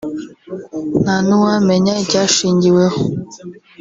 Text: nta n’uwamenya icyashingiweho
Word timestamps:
nta 1.01 1.15
n’uwamenya 1.27 1.93
icyashingiweho 2.03 2.99